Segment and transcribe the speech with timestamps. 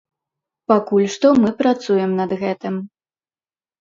[0.73, 2.81] Пакуль што мы працуем над гэтым.